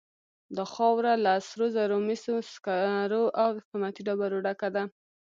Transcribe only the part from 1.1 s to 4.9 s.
له سرو زرو، مسو، سکرو او قیمتي ډبرو ډکه ده.